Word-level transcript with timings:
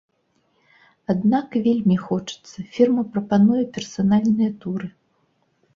Аднак, 1.13 1.43
калі 1.51 1.63
вельмі 1.67 1.97
хочацца, 2.07 2.57
фірма 2.79 3.03
прапануе 3.13 3.63
персанальныя 3.79 4.51
туры. 4.67 4.87